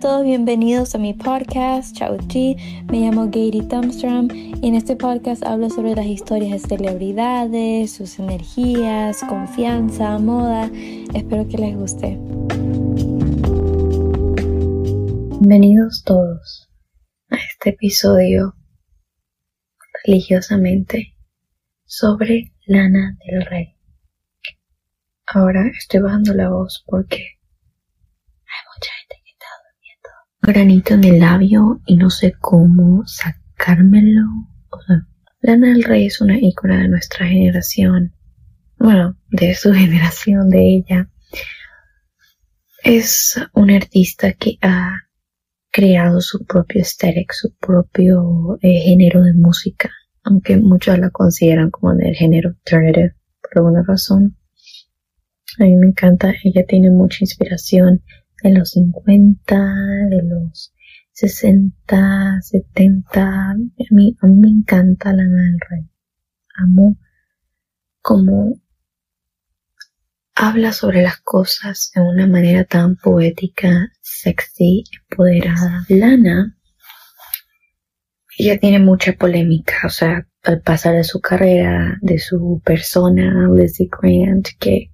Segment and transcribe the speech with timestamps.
[0.00, 2.56] todos, bienvenidos a mi podcast, Chao Chi.
[2.90, 8.18] Me llamo Gary Thumbstrom y en este podcast hablo sobre las historias de celebridades, sus
[8.18, 10.70] energías, confianza, moda.
[11.14, 12.18] Espero que les guste.
[15.40, 16.68] Bienvenidos todos
[17.30, 18.54] a este episodio
[20.04, 21.14] religiosamente
[21.86, 23.76] sobre Lana del Rey.
[25.26, 30.08] Ahora estoy bajando la voz porque hay mucha gente que está durmiendo.
[30.42, 34.22] Granito en el labio y no sé cómo sacármelo.
[35.40, 38.14] Lana del Rey es una ícona de nuestra generación.
[38.78, 41.10] Bueno, de su generación, de ella.
[42.82, 45.06] Es una artista que ha
[45.70, 49.90] creado su propio aesthetic, su propio eh, género de música,
[50.22, 54.36] aunque muchos la consideran como del género alternative por alguna razón.
[55.58, 58.02] A mí me encanta, ella tiene mucha inspiración
[58.42, 59.56] de los 50,
[60.10, 60.72] de los
[61.12, 63.22] 60, 70.
[63.22, 63.54] A
[63.90, 65.88] mí, a mí me encanta la del Rey.
[66.56, 66.98] Amo
[68.02, 68.60] cómo
[70.34, 75.86] habla sobre las cosas de una manera tan poética, sexy, empoderada.
[75.88, 76.56] Lana,
[78.38, 83.88] ella tiene mucha polémica, o sea, al pasar de su carrera, de su persona, Lizzie
[83.90, 84.92] Grant, que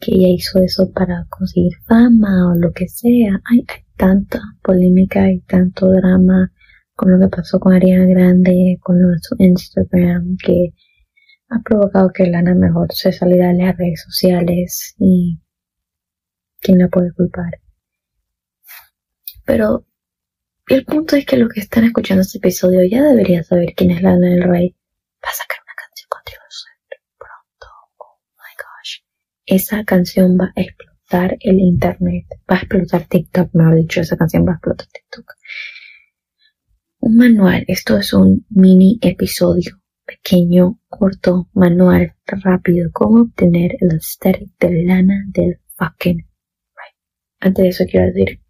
[0.00, 3.40] que ella hizo eso para conseguir fama o lo que sea.
[3.50, 3.64] Hay,
[3.98, 6.52] tanta polémica y tanto drama
[6.94, 10.72] con lo que pasó con Ariana Grande, con lo de su Instagram, que
[11.50, 15.40] ha provocado que Lana mejor se saliera de las redes sociales y
[16.60, 17.60] quién la puede culpar.
[19.44, 19.86] Pero
[20.68, 24.02] el punto es que los que están escuchando este episodio ya deberían saber quién es
[24.02, 24.76] Lana del Rey.
[29.48, 34.46] Esa canción va a explotar el internet, va a explotar TikTok, mejor dicho, esa canción
[34.46, 35.24] va a explotar TikTok.
[37.00, 44.50] Un manual, esto es un mini episodio, pequeño, corto, manual, rápido, cómo obtener el aesthetic
[44.60, 46.28] de lana del fucking.
[47.40, 48.42] Antes de eso quiero decir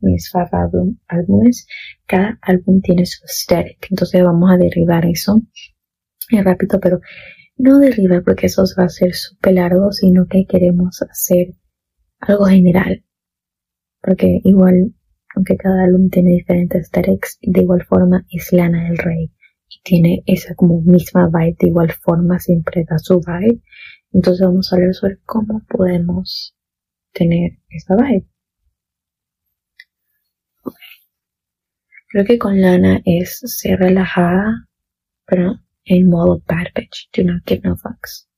[0.00, 1.66] mis favorite álbumes,
[2.06, 5.40] cada álbum tiene su aesthetic, entonces vamos a derribar eso
[6.30, 7.00] es rápido, pero
[7.56, 11.54] no derriba porque eso va a ser súper largo, sino que queremos hacer
[12.20, 13.04] algo general.
[14.00, 14.94] Porque igual,
[15.34, 19.32] aunque cada álbum tiene diferentes aesthetics, de igual forma es Lana del Rey.
[19.68, 23.62] Y tiene esa como misma vibe, de igual forma siempre da su vibe.
[24.12, 26.54] Entonces vamos a hablar sobre cómo podemos
[27.12, 28.26] tener esa vibe.
[32.08, 34.68] Creo que con Lana es ser relajada,
[35.24, 38.28] pero en modo bad bitch, do not give no fucks.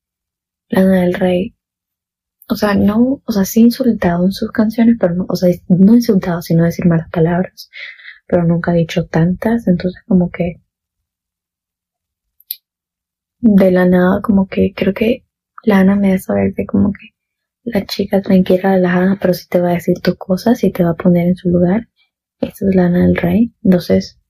[0.69, 1.55] Lana del Rey,
[2.49, 5.95] o sea, no, o sea, sí insultado en sus canciones, pero no, o sea, no
[5.95, 7.71] insultado, sino decir malas palabras,
[8.27, 10.61] pero nunca ha dicho tantas, entonces como que
[13.41, 15.27] de la nada, como que creo que
[15.65, 17.15] Lana me hace saber que como que
[17.65, 20.91] la chica tranquila, relajada, pero sí te va a decir tus cosas y te va
[20.91, 21.89] a poner en su lugar.
[22.41, 23.55] Esta es Lana del Rey.
[23.63, 24.21] Entonces,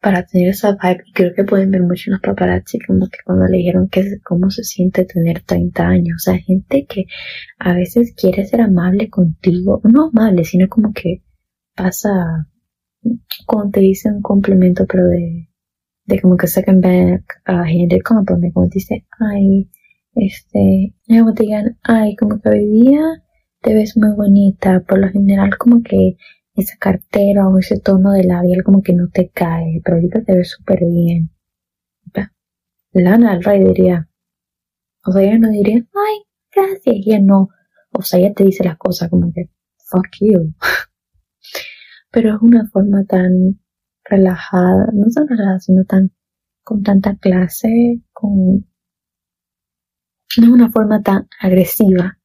[0.00, 1.02] para tener esa vibe.
[1.06, 4.18] Y creo que pueden ver mucho en los paparazzi como que cuando le dijeron que
[4.24, 6.16] cómo se siente tener 30 años.
[6.16, 7.06] O sea, gente que
[7.58, 9.80] a veces quiere ser amable contigo.
[9.84, 11.22] No amable, sino como que
[11.74, 12.48] pasa
[13.46, 15.48] cuando te dicen un complemento, pero de,
[16.04, 19.70] de como que second back a gente compliment, como te dice, ay,
[20.14, 23.00] este, como te digan, ay, como que hoy día
[23.62, 24.80] te ves muy bonita.
[24.80, 26.16] Por lo general, como que
[26.60, 30.34] esa cartera o ese tono de labial como que no te cae, pero ahorita te
[30.34, 31.30] ves súper bien.
[32.92, 34.08] Lana al rey diría,
[35.04, 36.18] o sea, ella no diría, ay,
[36.54, 37.48] gracias, ella no,
[37.92, 40.54] o sea, ella te dice las cosas como que, fuck you.
[42.10, 43.60] pero es una forma tan
[44.04, 46.12] relajada, no tan relajada, sino tan,
[46.64, 48.66] con tanta clase, con,
[50.38, 52.18] no es una forma tan agresiva,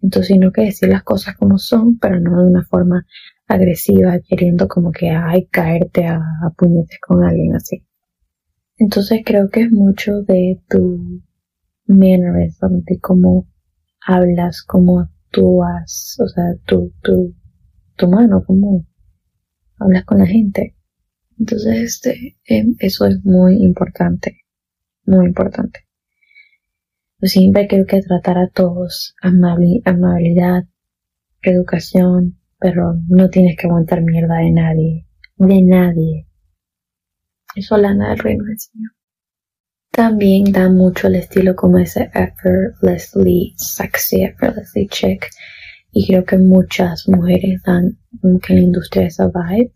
[0.00, 3.06] entonces sino que decir las cosas como son, pero no de una forma
[3.46, 6.20] agresiva, queriendo como que, ay, caerte a,
[6.56, 7.84] puñetes con alguien así.
[8.78, 11.22] Entonces creo que es mucho de tu
[11.86, 13.48] mannerism, de cómo
[14.04, 17.34] hablas, cómo actúas, o sea, tu, tu,
[17.96, 18.86] tu mano, cómo
[19.78, 20.76] hablas con la gente.
[21.38, 24.40] Entonces, este, em, eso es muy importante,
[25.04, 25.80] muy importante.
[27.18, 30.64] Yo siempre creo que tratar a todos, amabilidad,
[31.42, 35.06] educación, pero no tienes que aguantar mierda de nadie,
[35.36, 36.28] de nadie.
[37.54, 38.90] Eso Lana del Rey me enseñó.
[39.90, 45.26] También da mucho el estilo como ese effortlessly sexy, effortlessly chick.
[45.90, 49.72] y creo que muchas mujeres dan como que la industria esa vibe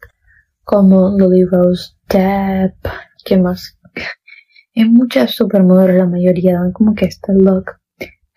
[0.65, 2.87] como Lily Rose Depp
[3.25, 3.79] ¿qué más?
[4.75, 7.80] en muchas supermodelos la mayoría dan como que este look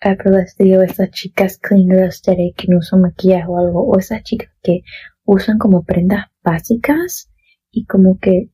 [0.04, 4.50] effortless digo esas chicas clean aesthetic que no usan maquillaje o algo o esas chicas
[4.62, 4.82] que
[5.24, 7.30] usan como prendas básicas
[7.70, 8.50] y como que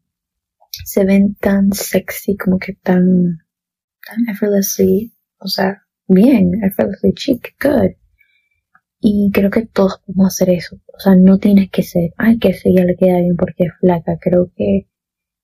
[0.85, 3.38] se ven tan sexy como que tan
[4.06, 7.93] tan effortlessly o sea bien effortlessly chic good
[9.00, 10.76] y creo que todos podemos hacer eso.
[10.94, 13.73] O sea, no tienes que ser, ay, que eso ya le queda bien porque es
[13.81, 14.19] flaca.
[14.20, 14.88] Creo que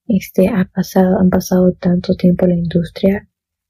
[0.05, 3.27] este ha pasado, han pasado tanto tiempo en la industria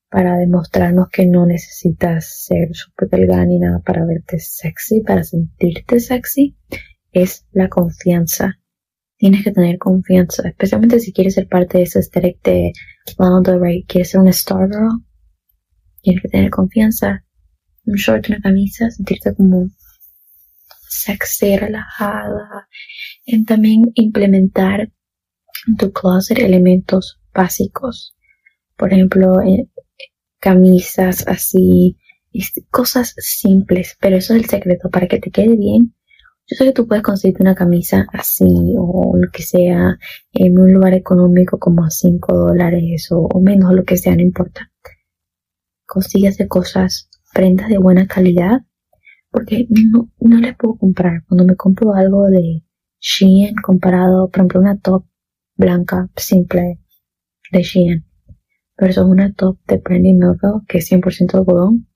[0.09, 5.99] para demostrarnos que no necesitas ser super delgada ni nada para verte sexy, para sentirte
[5.99, 6.57] sexy.
[7.11, 8.59] Es la confianza.
[9.17, 12.71] Tienes que tener confianza, especialmente si quieres ser parte de ese aesthetic de
[13.17, 15.03] Lana Del Rey, quieres ser una star girl.
[16.01, 17.25] Tienes que tener confianza
[17.85, 19.69] un short, una camisa, sentirte como
[20.87, 22.67] sexy, relajada.
[23.25, 24.91] En también implementar
[25.67, 28.15] en tu closet elementos básicos.
[28.77, 29.67] Por ejemplo, eh,
[30.39, 31.97] camisas así,
[32.31, 35.95] este, cosas simples, pero eso es el secreto para que te quede bien.
[36.49, 38.45] Yo sé que tú puedes conseguirte una camisa así
[38.77, 39.97] o lo que sea
[40.31, 44.21] en un lugar económico como a 5 dólares o, o menos, lo que sea, no
[44.21, 44.71] importa.
[45.85, 48.61] Consíguese cosas prendas de buena calidad
[49.29, 51.23] porque no, no le puedo comprar.
[51.27, 52.63] Cuando me compro algo de
[52.99, 55.05] Shein comparado, por ejemplo, una top
[55.55, 56.79] blanca simple
[57.51, 58.06] de Shein
[58.77, 61.87] versus una top de Brandy Melville que es 100% algodón,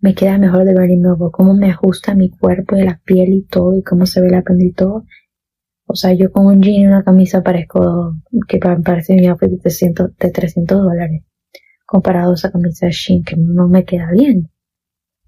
[0.00, 1.30] me queda mejor de Brandy Melville.
[1.32, 4.42] Cómo me ajusta mi cuerpo y la piel y todo y cómo se ve la
[4.42, 5.04] prenda y todo.
[5.86, 8.14] O sea, yo con un jean y una camisa parezco
[8.48, 11.22] que parece mi outfit de 300, de 300 dólares
[11.86, 14.50] comparado a esa camisa de Shein que no me queda bien.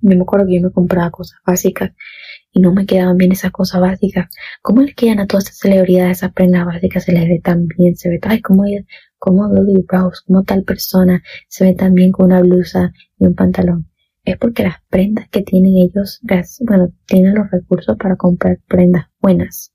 [0.01, 1.93] Yo me acuerdo que yo me compraba cosas básicas
[2.53, 4.31] y no me quedaban bien esas cosas básicas.
[4.63, 7.05] ¿Cómo le quedan a todas estas celebridades esas prendas básicas?
[7.05, 8.65] Se les ve tan bien, se ve, ay, como,
[9.35, 13.35] como Lily Rose, como tal persona se ve tan bien con una blusa y un
[13.35, 13.89] pantalón.
[14.25, 16.21] Es porque las prendas que tienen ellos,
[16.61, 19.73] bueno, tienen los recursos para comprar prendas buenas.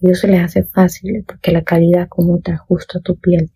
[0.00, 3.50] Y eso se les hace fácil porque la calidad como te ajusta a tu piel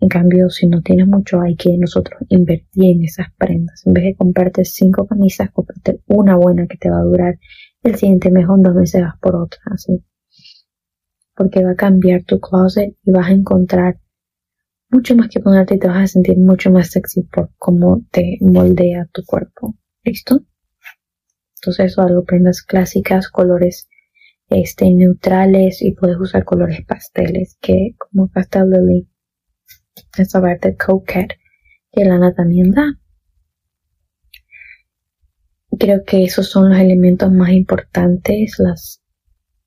[0.00, 3.84] en cambio, si no tienes mucho, hay que nosotros invertir en esas prendas.
[3.84, 7.38] En vez de comprarte cinco camisas, comprarte una buena que te va a durar
[7.82, 10.04] el siguiente mes o dos meses vas por otra, así.
[11.34, 13.98] Porque va a cambiar tu closet y vas a encontrar
[14.90, 18.38] mucho más que ponerte y te vas a sentir mucho más sexy por cómo te
[18.40, 19.76] moldea tu cuerpo.
[20.02, 20.44] ¿Listo?
[21.56, 23.88] Entonces algo, prendas clásicas, colores
[24.48, 29.08] este, neutrales y puedes usar colores pasteles que como pastel lily
[30.16, 31.34] esa parte coquette
[31.92, 32.98] que Lana también da.
[35.78, 39.02] Creo que esos son los elementos más importantes, las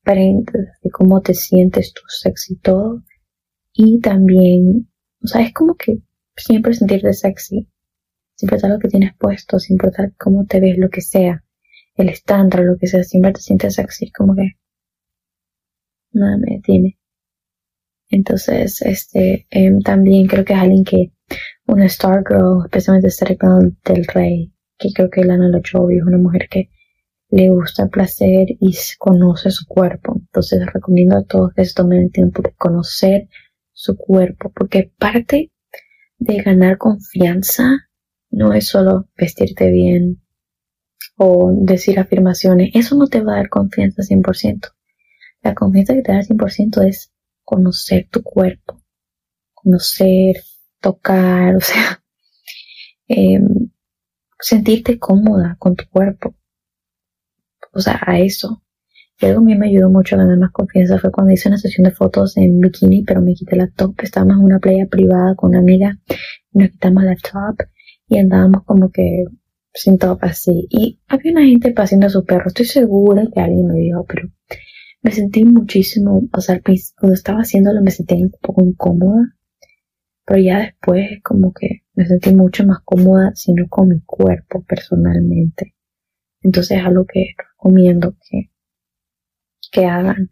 [0.04, 3.04] prendas, de cómo te sientes tu sexy todo.
[3.74, 4.91] Y también,
[5.24, 6.00] o sea, es como que
[6.36, 7.68] siempre sentirte sexy,
[8.36, 11.44] sin importar lo que tienes puesto, sin importar cómo te ves, lo que sea,
[11.96, 14.58] el estándar, lo que sea, siempre te sientes sexy, como que
[16.14, 16.98] nada me detiene.
[18.10, 21.14] Entonces, este, em, también creo que es alguien que,
[21.66, 23.08] una Star Girl, especialmente
[23.40, 26.70] Bell del Rey, que creo que Lana Lochovi es una mujer que
[27.30, 30.16] le gusta el placer y conoce su cuerpo.
[30.18, 33.30] Entonces recomiendo a todos que se tomen el tiempo de conocer
[33.82, 35.52] su cuerpo, porque parte
[36.20, 37.90] de ganar confianza
[38.30, 40.22] no es solo vestirte bien
[41.18, 42.70] o decir afirmaciones.
[42.76, 44.70] Eso no te va a dar confianza 100%.
[45.42, 47.12] La confianza que te da 100% es
[47.44, 48.84] conocer tu cuerpo,
[49.56, 50.36] conocer,
[50.80, 52.04] tocar, o sea,
[53.08, 53.72] em,
[54.40, 56.36] sentirte cómoda con tu cuerpo.
[57.74, 58.62] O sea, a eso.
[59.22, 61.60] Y algo a mí me ayudó mucho a ganar más confianza fue cuando hice una
[61.60, 63.94] sesión de fotos en bikini, pero me quité la top.
[64.02, 66.00] Estábamos en una playa privada con una amiga,
[66.54, 67.68] nos quitamos la top
[68.08, 69.26] y andábamos como que
[69.74, 70.68] sin top así.
[70.72, 72.48] Y había una gente paseando a su perro.
[72.48, 74.28] Estoy segura que alguien me dijo, pero
[75.04, 79.36] me sentí muchísimo, o sea, cuando estaba haciéndolo me sentí un poco incómoda,
[80.26, 85.74] pero ya después como que me sentí mucho más cómoda, sino con mi cuerpo personalmente.
[86.42, 88.51] Entonces es algo que recomiendo que,
[89.72, 90.32] que hagan.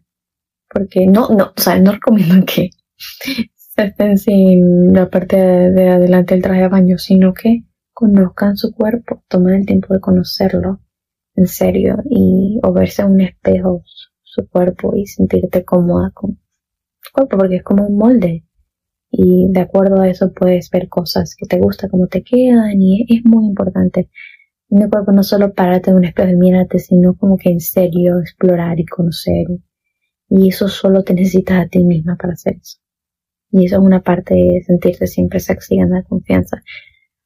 [0.72, 5.88] Porque no, no, o sea, no recomiendo que se estén sin la parte de, de
[5.88, 10.80] adelante del traje de baño, sino que conozcan su cuerpo, tomen el tiempo de conocerlo
[11.34, 13.82] en serio y o verse en un espejo
[14.22, 18.44] su cuerpo y sentirte cómoda con tu cuerpo porque es como un molde
[19.10, 23.06] y de acuerdo a eso puedes ver cosas que te gustan, cómo te quedan y
[23.08, 24.08] es muy importante
[24.70, 28.20] mi cuerpo no solo pararte en un espejo y mirarte, sino como que en serio
[28.20, 29.46] explorar y conocer.
[30.28, 32.78] Y eso solo te necesitas a ti misma para hacer eso.
[33.50, 36.62] Y eso es una parte de sentirte siempre sexy y ganar confianza.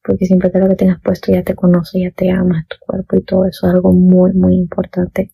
[0.03, 3.17] Porque siempre que lo que tengas puesto ya te conoce, ya te amas tu cuerpo
[3.17, 5.33] y todo eso es algo muy, muy importante.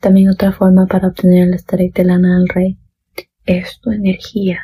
[0.00, 2.78] También otra forma para obtener el estrés de lana del rey
[3.44, 4.60] es tu energía.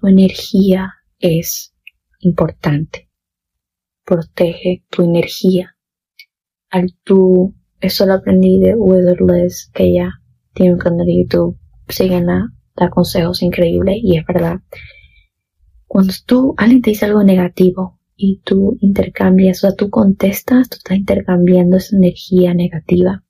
[0.00, 1.72] Tu energía es
[2.20, 3.07] importante.
[4.08, 5.76] Protege tu energía.
[6.70, 10.22] Al tú, eso lo aprendí de Witherless, que ya
[10.54, 11.58] tiene un canal de YouTube.
[11.86, 14.60] Síguenla, da consejos increíbles y es verdad.
[15.86, 20.78] Cuando tú, alguien te dice algo negativo y tú intercambias, o sea, tú contestas, tú
[20.78, 23.24] estás intercambiando esa energía negativa.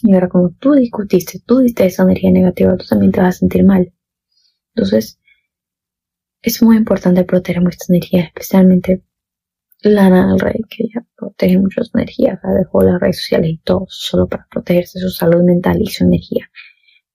[0.00, 3.38] Y ahora como tú discutiste, tú diste esa energía negativa, tú también te vas a
[3.40, 3.92] sentir mal.
[4.76, 5.18] Entonces,
[6.40, 9.02] es muy importante proteger nuestra energía, especialmente
[9.90, 13.86] Lana del Rey, que ya protege mucho su energía, dejó las redes sociales y todo,
[13.88, 16.50] solo para protegerse su salud mental y su energía.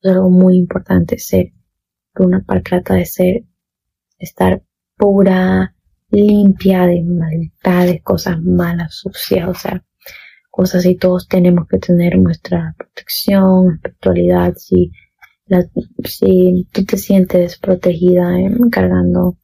[0.01, 1.53] Es algo muy importante ser,
[2.13, 3.43] por una parte trata de ser,
[4.17, 4.63] estar
[4.95, 5.75] pura,
[6.11, 9.85] limpia de maldades, cosas malas, sucias, o sea,
[10.49, 14.91] cosas y todos tenemos que tener nuestra protección, espiritualidad, si
[16.05, 18.29] si tú te sientes protegida
[18.71, 19.37] cargando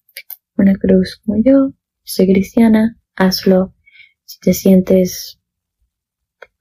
[0.58, 3.74] una cruz como yo, soy cristiana, hazlo.
[4.26, 5.40] Si te sientes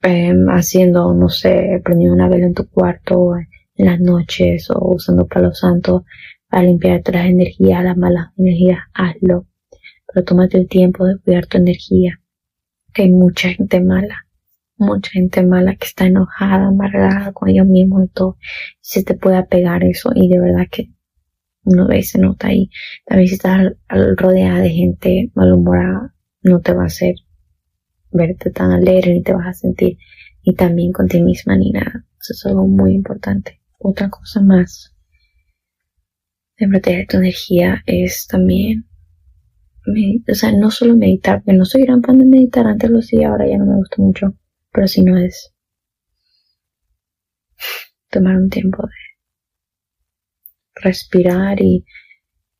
[0.01, 5.27] em, haciendo, no sé, prendiendo una vela en tu cuarto en las noches o usando
[5.27, 6.05] palo santo
[6.47, 9.47] para limpiarte las energías, las malas energías, hazlo.
[10.07, 12.21] Pero tómate el tiempo de cuidar tu energía,
[12.93, 14.25] que hay mucha gente mala
[14.77, 18.37] mucha gente mala que está enojada, amargada con ellos mismos y todo.
[18.81, 20.91] se te puede pegar eso y de verdad que
[21.63, 22.69] uno ve se nota ahí.
[23.05, 26.14] También si estás rodeada de gente malhumorada,
[26.45, 27.15] no te va a hacer
[28.11, 29.97] verte tan alegre ni te vas a sentir
[30.45, 32.05] ni tan bien con ti misma ni nada.
[32.19, 33.61] Eso es algo muy importante.
[33.77, 34.95] Otra cosa más
[36.57, 38.87] de proteger tu energía es también
[39.87, 43.29] o sea, no solo meditar, porque no soy gran fan de meditar, antes lo hacía,
[43.29, 44.35] ahora ya no me gusta mucho
[44.75, 45.53] pero si no es
[48.09, 48.93] tomar un tiempo de
[50.75, 51.85] respirar y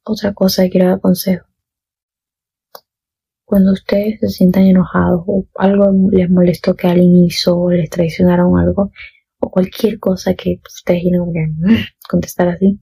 [0.04, 1.45] otra cosa que quiero dar consejo.
[3.56, 8.60] Cuando ustedes se sientan enojados o algo les molestó que alguien hizo o les traicionaron
[8.60, 8.92] algo
[9.40, 11.76] o cualquier cosa que ustedes quieran mm",
[12.10, 12.82] contestar así,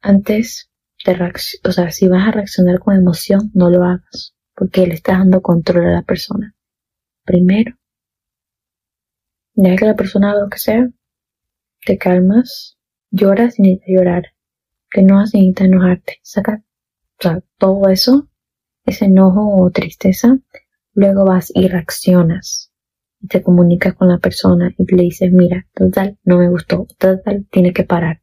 [0.00, 0.72] antes
[1.04, 4.94] de reaccionar, o sea, si vas a reaccionar con emoción, no lo hagas porque le
[4.94, 6.56] estás dando control a la persona.
[7.24, 7.76] Primero,
[9.54, 10.90] Deja que la persona haga lo que sea,
[11.84, 12.76] te calmas,
[13.12, 14.24] lloras sin necesitas llorar,
[14.90, 16.64] que no necesitas enojarte, saca
[17.56, 18.28] todo eso,
[18.86, 20.38] ese enojo o tristeza,
[20.94, 22.72] luego vas y reaccionas
[23.20, 27.46] y te comunicas con la persona y le dices, mira, total, no me gustó, total,
[27.50, 28.22] tiene que parar,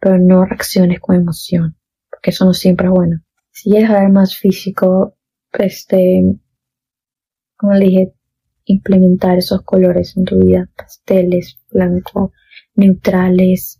[0.00, 1.76] pero no reacciones con emoción,
[2.10, 3.20] porque eso no siempre es bueno.
[3.50, 5.16] Si quieres ver más físico,
[5.52, 6.22] este,
[7.56, 8.14] como le dije,
[8.64, 12.32] implementar esos colores en tu vida, pasteles, blanco,
[12.74, 13.77] neutrales,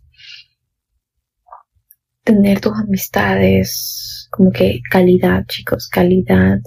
[2.29, 6.59] tener tus amistades, como que calidad, chicos, calidad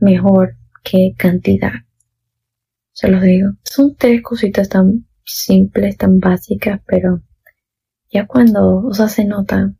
[0.00, 1.72] mejor que cantidad.
[2.92, 3.50] Se los digo.
[3.64, 7.22] Son tres cositas tan simples, tan básicas, pero
[8.10, 9.74] ya cuando, o sea, se nota,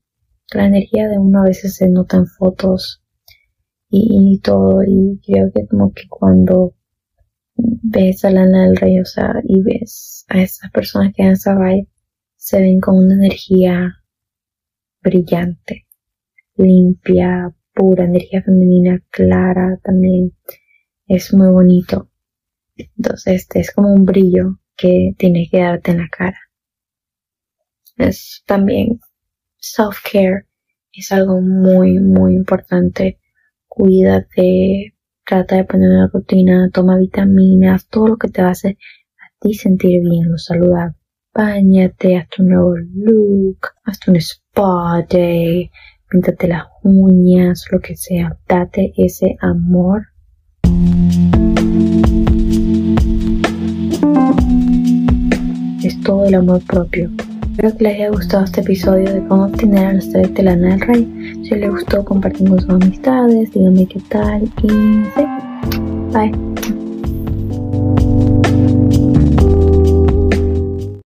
[0.52, 3.02] la energía de uno a veces se nota en fotos
[3.88, 6.74] y, y todo, y creo que como que cuando
[7.54, 11.54] ves a Lana del Rey, o sea, y ves a esas personas que en esa
[11.54, 11.88] vibe,
[12.36, 13.99] se ven con una energía
[15.02, 15.86] brillante,
[16.56, 20.32] limpia, pura, energía femenina clara también.
[21.06, 22.10] Es muy bonito.
[22.76, 26.38] Entonces, este es como un brillo que tiene que darte en la cara.
[27.96, 29.00] Es también
[29.58, 30.46] self-care.
[30.92, 33.18] Es algo muy, muy importante.
[33.66, 34.94] Cuídate,
[35.30, 38.76] Trata de poner una rutina, toma vitaminas, todo lo que te hacer
[39.20, 40.96] a ti sentir bien, lo saludable.
[41.32, 45.70] Báñate, haz tu nuevo look, haz un spa day,
[46.10, 48.36] píntate las uñas, lo que sea.
[48.48, 50.08] Date ese amor.
[55.84, 57.10] Es todo el amor propio.
[57.52, 60.80] Espero que les haya gustado este episodio de cómo obtener a los tres de del
[60.80, 61.44] Rey.
[61.44, 65.26] Si les gustó, compartimos con sus amistades, díganme qué tal y sí.
[66.12, 66.79] Bye.